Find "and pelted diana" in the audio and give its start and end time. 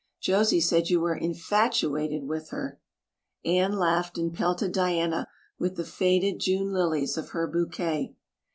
4.17-5.27